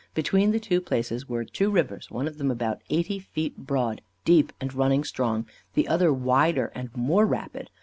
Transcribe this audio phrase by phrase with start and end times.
[0.15, 4.51] Between the two places were two rivers, one of them about eighty feet broad, deep,
[4.59, 7.69] and running strong; the other wider and more rapid.